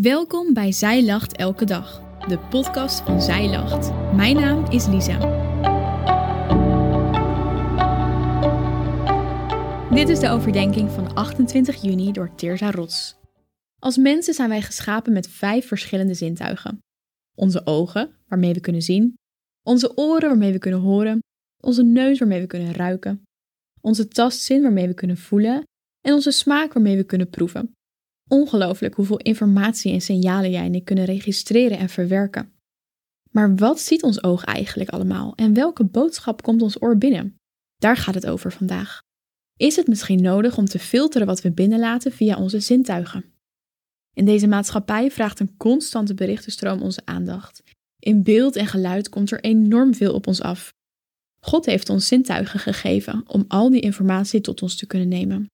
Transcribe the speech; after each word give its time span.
Welkom 0.00 0.54
bij 0.54 0.72
Zij 0.72 1.04
Lacht 1.04 1.36
Elke 1.36 1.64
Dag, 1.64 2.02
de 2.28 2.38
podcast 2.38 3.00
van 3.00 3.22
Zij 3.22 3.48
Lacht. 3.48 4.14
Mijn 4.14 4.36
naam 4.36 4.70
is 4.70 4.86
Lisa. 4.86 5.18
Dit 9.90 10.08
is 10.08 10.18
de 10.18 10.28
overdenking 10.28 10.90
van 10.90 11.14
28 11.14 11.82
juni 11.82 12.12
door 12.12 12.34
Teerza 12.34 12.70
Rots. 12.70 13.16
Als 13.78 13.96
mensen 13.96 14.34
zijn 14.34 14.48
wij 14.48 14.62
geschapen 14.62 15.12
met 15.12 15.28
vijf 15.28 15.66
verschillende 15.66 16.14
zintuigen. 16.14 16.78
Onze 17.34 17.66
ogen, 17.66 18.10
waarmee 18.28 18.54
we 18.54 18.60
kunnen 18.60 18.82
zien, 18.82 19.14
onze 19.62 19.96
oren 19.96 20.28
waarmee 20.28 20.52
we 20.52 20.58
kunnen 20.58 20.80
horen, 20.80 21.18
onze 21.62 21.82
neus 21.82 22.18
waarmee 22.18 22.40
we 22.40 22.46
kunnen 22.46 22.74
ruiken, 22.74 23.22
onze 23.80 24.08
tastzin 24.08 24.62
waarmee 24.62 24.86
we 24.86 24.94
kunnen 24.94 25.16
voelen 25.16 25.62
en 26.00 26.14
onze 26.14 26.30
smaak 26.30 26.72
waarmee 26.72 26.96
we 26.96 27.04
kunnen 27.04 27.30
proeven. 27.30 27.75
Ongelooflijk 28.28 28.94
hoeveel 28.94 29.18
informatie 29.18 29.92
en 29.92 30.00
signalen 30.00 30.50
jij 30.50 30.64
en 30.64 30.74
ik 30.74 30.84
kunnen 30.84 31.04
registreren 31.04 31.78
en 31.78 31.88
verwerken. 31.88 32.52
Maar 33.30 33.56
wat 33.56 33.80
ziet 33.80 34.02
ons 34.02 34.22
oog 34.22 34.44
eigenlijk 34.44 34.90
allemaal 34.90 35.34
en 35.34 35.54
welke 35.54 35.84
boodschap 35.84 36.42
komt 36.42 36.62
ons 36.62 36.82
oor 36.82 36.98
binnen? 36.98 37.36
Daar 37.76 37.96
gaat 37.96 38.14
het 38.14 38.26
over 38.26 38.52
vandaag. 38.52 39.00
Is 39.56 39.76
het 39.76 39.86
misschien 39.86 40.22
nodig 40.22 40.58
om 40.58 40.64
te 40.64 40.78
filteren 40.78 41.26
wat 41.26 41.40
we 41.40 41.52
binnenlaten 41.52 42.12
via 42.12 42.36
onze 42.36 42.60
zintuigen? 42.60 43.24
In 44.12 44.24
deze 44.24 44.46
maatschappij 44.46 45.10
vraagt 45.10 45.40
een 45.40 45.56
constante 45.56 46.14
berichtenstroom 46.14 46.82
onze 46.82 47.00
aandacht. 47.04 47.62
In 47.98 48.22
beeld 48.22 48.56
en 48.56 48.66
geluid 48.66 49.08
komt 49.08 49.30
er 49.30 49.40
enorm 49.40 49.94
veel 49.94 50.14
op 50.14 50.26
ons 50.26 50.42
af. 50.42 50.74
God 51.40 51.66
heeft 51.66 51.88
ons 51.88 52.06
zintuigen 52.06 52.60
gegeven 52.60 53.22
om 53.28 53.44
al 53.48 53.70
die 53.70 53.80
informatie 53.80 54.40
tot 54.40 54.62
ons 54.62 54.76
te 54.76 54.86
kunnen 54.86 55.08
nemen. 55.08 55.46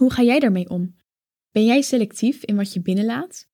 Hoe 0.00 0.12
ga 0.12 0.22
jij 0.22 0.38
daarmee 0.38 0.70
om? 0.70 0.94
Ben 1.54 1.64
jij 1.64 1.82
selectief 1.82 2.44
in 2.44 2.56
wat 2.56 2.72
je 2.72 2.80
binnenlaat? 2.80 3.46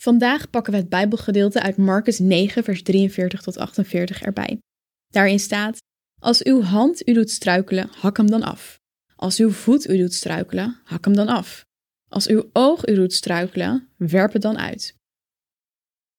Vandaag 0.00 0.50
pakken 0.50 0.72
we 0.72 0.78
het 0.78 0.88
Bijbelgedeelte 0.88 1.62
uit 1.62 1.76
Marcus 1.76 2.18
9, 2.18 2.64
vers 2.64 2.82
43 2.82 3.42
tot 3.42 3.56
48 3.56 4.22
erbij. 4.22 4.58
Daarin 5.06 5.38
staat: 5.38 5.78
Als 6.20 6.42
uw 6.42 6.62
hand 6.62 7.08
u 7.08 7.12
doet 7.12 7.30
struikelen, 7.30 7.88
hak 7.88 8.16
hem 8.16 8.30
dan 8.30 8.42
af. 8.42 8.78
Als 9.16 9.38
uw 9.38 9.50
voet 9.50 9.88
u 9.88 9.96
doet 9.96 10.14
struikelen, 10.14 10.80
hak 10.84 11.04
hem 11.04 11.14
dan 11.14 11.28
af. 11.28 11.64
Als 12.08 12.26
uw 12.26 12.50
oog 12.52 12.86
u 12.86 12.94
doet 12.94 13.12
struikelen, 13.12 13.88
werp 13.96 14.32
het 14.32 14.42
dan 14.42 14.58
uit. 14.58 14.94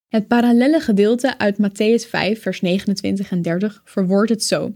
Het 0.08 0.28
parallelle 0.28 0.80
gedeelte 0.80 1.38
uit 1.38 1.58
Matthäus 1.58 2.10
5, 2.10 2.42
vers 2.42 2.62
29 2.62 3.32
en 3.32 3.42
30 3.42 3.82
verwoordt 3.86 4.30
het 4.30 4.44
zo: 4.44 4.76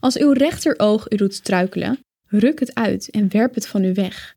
Als 0.00 0.18
uw 0.18 0.32
rechteroog 0.32 1.10
u 1.10 1.16
doet 1.16 1.34
struikelen, 1.34 1.98
ruk 2.26 2.60
het 2.60 2.74
uit 2.74 3.10
en 3.10 3.28
werp 3.28 3.54
het 3.54 3.66
van 3.66 3.84
u 3.84 3.92
weg. 3.92 4.33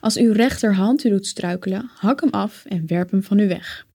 Als 0.00 0.16
uw 0.16 0.32
rechterhand 0.32 1.04
u 1.04 1.08
doet 1.08 1.26
struikelen, 1.26 1.90
hak 1.94 2.20
hem 2.20 2.30
af 2.30 2.64
en 2.64 2.86
werp 2.86 3.10
hem 3.10 3.22
van 3.22 3.38
u 3.38 3.48
weg. 3.48 3.86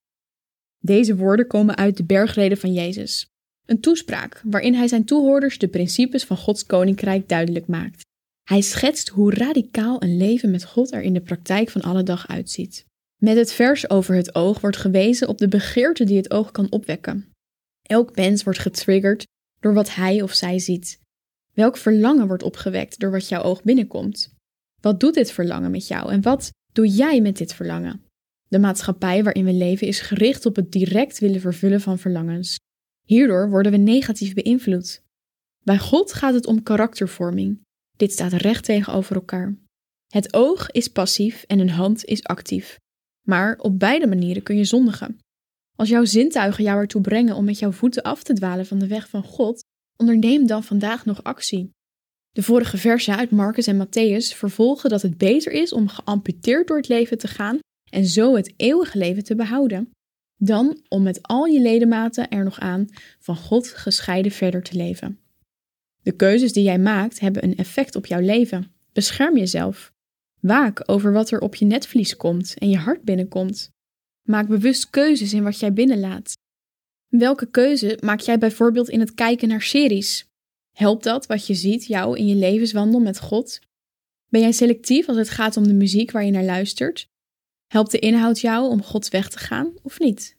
Deze 0.79 1.15
woorden 1.15 1.47
komen 1.47 1.75
uit 1.75 1.97
de 1.97 2.03
bergreden 2.03 2.57
van 2.57 2.73
Jezus, 2.73 3.27
een 3.65 3.79
toespraak 3.79 4.41
waarin 4.43 4.73
hij 4.73 4.87
zijn 4.87 5.05
toehoorders 5.05 5.57
de 5.57 5.67
principes 5.67 6.23
van 6.23 6.37
Gods 6.37 6.65
koninkrijk 6.65 7.29
duidelijk 7.29 7.67
maakt. 7.67 8.03
Hij 8.43 8.61
schetst 8.61 9.09
hoe 9.09 9.33
radicaal 9.33 10.03
een 10.03 10.17
leven 10.17 10.51
met 10.51 10.65
God 10.65 10.93
er 10.93 11.01
in 11.01 11.13
de 11.13 11.21
praktijk 11.21 11.69
van 11.69 11.81
alle 11.81 12.03
dag 12.03 12.27
uitziet. 12.27 12.85
Met 13.21 13.37
het 13.37 13.51
vers 13.51 13.89
over 13.89 14.15
het 14.15 14.35
oog 14.35 14.59
wordt 14.59 14.77
gewezen 14.77 15.27
op 15.27 15.37
de 15.37 15.47
begeerte 15.47 16.03
die 16.03 16.17
het 16.17 16.31
oog 16.31 16.51
kan 16.51 16.71
opwekken. 16.71 17.31
Elk 17.81 18.15
mens 18.15 18.43
wordt 18.43 18.59
getriggerd 18.59 19.27
door 19.59 19.73
wat 19.73 19.95
hij 19.95 20.21
of 20.21 20.33
zij 20.33 20.59
ziet. 20.59 20.99
Welk 21.53 21.77
verlangen 21.77 22.27
wordt 22.27 22.43
opgewekt 22.43 22.99
door 22.99 23.11
wat 23.11 23.27
jouw 23.27 23.41
oog 23.41 23.63
binnenkomt? 23.63 24.34
Wat 24.85 24.99
doet 24.99 25.13
dit 25.13 25.31
verlangen 25.31 25.71
met 25.71 25.87
jou 25.87 26.11
en 26.11 26.21
wat 26.21 26.51
doe 26.73 26.87
jij 26.87 27.21
met 27.21 27.37
dit 27.37 27.53
verlangen? 27.53 28.03
De 28.47 28.59
maatschappij 28.59 29.23
waarin 29.23 29.45
we 29.45 29.53
leven 29.53 29.87
is 29.87 29.99
gericht 29.99 30.45
op 30.45 30.55
het 30.55 30.71
direct 30.71 31.19
willen 31.19 31.41
vervullen 31.41 31.81
van 31.81 31.99
verlangens. 31.99 32.59
Hierdoor 33.05 33.49
worden 33.49 33.71
we 33.71 33.77
negatief 33.77 34.33
beïnvloed. 34.33 35.03
Bij 35.63 35.77
God 35.77 36.13
gaat 36.13 36.33
het 36.33 36.45
om 36.45 36.63
karaktervorming. 36.63 37.61
Dit 37.97 38.11
staat 38.11 38.33
recht 38.33 38.63
tegenover 38.63 39.15
elkaar. 39.15 39.57
Het 40.07 40.33
oog 40.33 40.71
is 40.71 40.87
passief 40.87 41.43
en 41.43 41.59
een 41.59 41.69
hand 41.69 42.05
is 42.05 42.23
actief. 42.23 42.77
Maar 43.27 43.57
op 43.57 43.79
beide 43.79 44.07
manieren 44.07 44.43
kun 44.43 44.57
je 44.57 44.65
zondigen. 44.65 45.17
Als 45.75 45.89
jouw 45.89 46.05
zintuigen 46.05 46.63
jou 46.63 46.79
ertoe 46.79 47.01
brengen 47.01 47.35
om 47.35 47.45
met 47.45 47.59
jouw 47.59 47.71
voeten 47.71 48.03
af 48.03 48.23
te 48.23 48.33
dwalen 48.33 48.65
van 48.65 48.79
de 48.79 48.87
weg 48.87 49.09
van 49.09 49.23
God, 49.23 49.63
onderneem 49.97 50.47
dan 50.47 50.63
vandaag 50.63 51.05
nog 51.05 51.23
actie. 51.23 51.73
De 52.35 52.43
vorige 52.43 52.77
versen 52.77 53.17
uit 53.17 53.31
Marcus 53.31 53.67
en 53.67 53.87
Matthäus 53.87 54.35
vervolgen 54.35 54.89
dat 54.89 55.01
het 55.01 55.17
beter 55.17 55.51
is 55.51 55.73
om 55.73 55.87
geamputeerd 55.87 56.67
door 56.67 56.77
het 56.77 56.87
leven 56.87 57.17
te 57.17 57.27
gaan 57.27 57.59
en 57.91 58.05
zo 58.05 58.35
het 58.35 58.53
eeuwige 58.57 58.97
leven 58.97 59.23
te 59.23 59.35
behouden, 59.35 59.91
dan 60.37 60.81
om 60.87 61.03
met 61.03 61.21
al 61.21 61.45
je 61.45 61.61
ledematen 61.61 62.29
er 62.29 62.43
nog 62.43 62.59
aan 62.59 62.87
van 63.19 63.35
God 63.35 63.67
gescheiden 63.67 64.31
verder 64.31 64.63
te 64.63 64.75
leven. 64.75 65.19
De 66.01 66.11
keuzes 66.11 66.53
die 66.53 66.63
jij 66.63 66.79
maakt 66.79 67.19
hebben 67.19 67.43
een 67.43 67.57
effect 67.57 67.95
op 67.95 68.05
jouw 68.05 68.21
leven. 68.21 68.71
Bescherm 68.93 69.37
jezelf. 69.37 69.91
Waak 70.39 70.83
over 70.85 71.11
wat 71.11 71.31
er 71.31 71.39
op 71.39 71.55
je 71.55 71.65
netvlies 71.65 72.15
komt 72.15 72.57
en 72.57 72.69
je 72.69 72.77
hart 72.77 73.03
binnenkomt. 73.03 73.69
Maak 74.27 74.47
bewust 74.47 74.89
keuzes 74.89 75.33
in 75.33 75.43
wat 75.43 75.59
jij 75.59 75.73
binnenlaat. 75.73 76.33
Welke 77.07 77.45
keuze 77.45 77.97
maak 78.03 78.19
jij 78.19 78.37
bijvoorbeeld 78.37 78.89
in 78.89 78.99
het 78.99 79.13
kijken 79.13 79.47
naar 79.47 79.61
series? 79.61 80.25
Helpt 80.75 81.03
dat 81.03 81.25
wat 81.25 81.47
je 81.47 81.53
ziet 81.53 81.85
jou 81.85 82.17
in 82.17 82.27
je 82.27 82.35
levenswandel 82.35 82.99
met 82.99 83.19
God? 83.19 83.59
Ben 84.29 84.41
jij 84.41 84.51
selectief 84.51 85.07
als 85.07 85.17
het 85.17 85.29
gaat 85.29 85.57
om 85.57 85.67
de 85.67 85.73
muziek 85.73 86.11
waar 86.11 86.25
je 86.25 86.31
naar 86.31 86.43
luistert? 86.43 87.07
Helpt 87.67 87.91
de 87.91 87.99
inhoud 87.99 88.39
jou 88.39 88.69
om 88.69 88.83
Gods 88.83 89.09
weg 89.09 89.29
te 89.29 89.37
gaan 89.37 89.73
of 89.81 89.99
niet? 89.99 90.35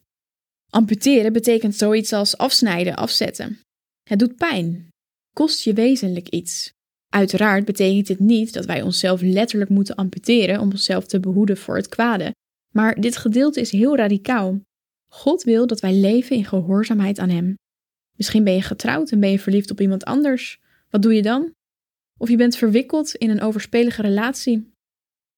Amputeren 0.70 1.32
betekent 1.32 1.74
zoiets 1.74 2.12
als 2.12 2.36
afsnijden, 2.36 2.96
afzetten. 2.96 3.60
Het 4.08 4.18
doet 4.18 4.36
pijn. 4.36 4.88
Kost 5.32 5.64
je 5.64 5.72
wezenlijk 5.72 6.28
iets. 6.28 6.72
Uiteraard 7.08 7.64
betekent 7.64 8.06
dit 8.06 8.18
niet 8.18 8.52
dat 8.52 8.66
wij 8.66 8.82
onszelf 8.82 9.20
letterlijk 9.20 9.70
moeten 9.70 9.94
amputeren 9.94 10.60
om 10.60 10.70
onszelf 10.70 11.06
te 11.06 11.20
behoeden 11.20 11.56
voor 11.56 11.76
het 11.76 11.88
kwade, 11.88 12.34
maar 12.74 13.00
dit 13.00 13.16
gedeelte 13.16 13.60
is 13.60 13.70
heel 13.70 13.96
radicaal. 13.96 14.60
God 15.10 15.42
wil 15.42 15.66
dat 15.66 15.80
wij 15.80 15.94
leven 15.94 16.36
in 16.36 16.44
gehoorzaamheid 16.44 17.18
aan 17.18 17.28
Hem. 17.28 17.54
Misschien 18.16 18.44
ben 18.44 18.54
je 18.54 18.62
getrouwd 18.62 19.10
en 19.10 19.20
ben 19.20 19.30
je 19.30 19.38
verliefd 19.38 19.70
op 19.70 19.80
iemand 19.80 20.04
anders. 20.04 20.60
Wat 20.90 21.02
doe 21.02 21.14
je 21.14 21.22
dan? 21.22 21.54
Of 22.18 22.28
je 22.28 22.36
bent 22.36 22.56
verwikkeld 22.56 23.14
in 23.14 23.30
een 23.30 23.40
overspelige 23.40 24.02
relatie. 24.02 24.70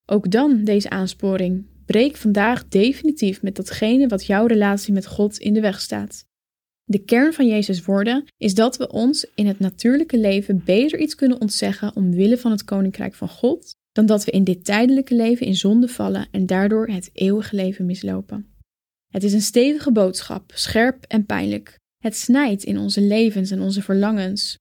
Ook 0.07 0.31
dan 0.31 0.65
deze 0.65 0.91
aansporing. 0.91 1.67
Breek 1.87 2.17
vandaag 2.17 2.69
definitief 2.69 3.43
met 3.43 3.57
datgene 3.57 4.09
wat 4.09 4.27
jouw 4.27 4.47
relatie 4.47 4.93
met 4.93 5.07
God 5.07 5.39
in 5.39 5.55
de 5.55 5.61
weg 5.61 5.81
staat. 5.81 6.27
De 6.85 7.05
kern 7.05 7.33
van 7.33 7.47
Jezus' 7.47 7.85
woorden 7.85 8.25
is 8.37 8.55
dat 8.55 8.77
we 8.77 8.91
ons 8.91 9.27
in 9.35 9.47
het 9.47 9.59
natuurlijke 9.59 10.19
leven 10.19 10.65
beter 10.65 10.99
iets 10.99 11.15
kunnen 11.15 11.41
ontzeggen 11.41 11.97
omwille 11.97 12.39
van 12.39 12.51
het 12.51 12.65
koninkrijk 12.65 13.15
van 13.15 13.29
God, 13.29 13.75
dan 13.93 14.07
dat 14.07 14.25
we 14.25 14.31
in 14.31 14.45
dit 14.45 14.65
tijdelijke 14.65 15.15
leven 15.15 15.47
in 15.47 15.55
zonde 15.55 15.89
vallen 15.89 16.29
en 16.31 16.47
daardoor 16.47 16.87
het 16.89 17.11
eeuwige 17.13 17.57
leven 17.57 17.87
mislopen. 17.87 18.53
Het 19.09 19.25
is 19.25 19.33
een 19.33 19.41
stevige 19.41 19.93
boodschap, 19.93 20.53
scherp 20.55 21.05
en 21.05 21.27
pijnlijk, 21.27 21.79
het 21.99 22.17
snijdt 22.17 22.65
in 22.65 22.79
onze 22.79 23.01
levens 23.01 23.51
en 23.51 23.61
onze 23.61 23.83
verlangens. 23.83 24.59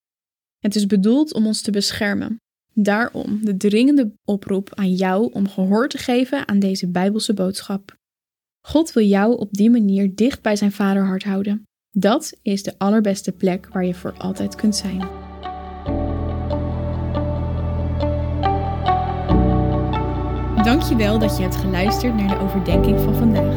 Het 0.59 0.75
is 0.75 0.86
bedoeld 0.86 1.34
om 1.34 1.46
ons 1.46 1.62
te 1.62 1.72
beschermen. 1.72 2.38
Daarom 2.74 3.46
de 3.46 3.58
dringende 3.58 4.12
oproep 4.25 4.74
aan 4.74 4.94
jou 4.94 5.31
om 5.34 5.47
gehoor 5.47 5.90
te 5.90 5.97
geven 5.97 6.47
aan 6.47 6.59
deze 6.59 6.88
Bijbelse 6.88 7.34
boodschap. 7.34 7.96
God 8.68 8.94
wil 8.94 9.03
jou 9.03 9.38
op 9.38 9.53
die 9.53 9.70
manier 9.70 10.16
dicht 10.16 10.42
bij 10.42 10.56
zijn 10.56 10.72
vaderhart 10.72 11.24
houden. 11.24 11.64
Dat 11.92 12.34
is 12.42 12.64
de 12.64 12.74
allerbeste 12.78 13.31
plek 13.31 13.68
waar 13.68 13.86
je 13.86 13.94
voor 13.94 14.14
altijd 14.18 14.56
kunt 14.56 14.76
zijn. 14.76 15.00
Dankjewel 20.64 21.20
dat 21.20 21.38
je 21.38 21.44
hebt 21.44 21.56
geluisterd 21.56 22.16
naar 22.16 22.28
de 22.28 22.44
overdenking 22.44 23.00
van 23.00 23.16
vandaag. 23.16 23.56